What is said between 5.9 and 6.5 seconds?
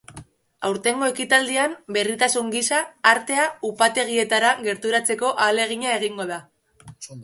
egingo da.